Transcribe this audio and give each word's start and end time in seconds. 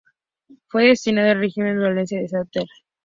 Fue 0.65 0.87
destinado 0.87 1.29
al 1.29 1.39
Regimiento 1.41 1.83
Valencia 1.83 2.19
de 2.19 2.27
Santander. 2.27 2.67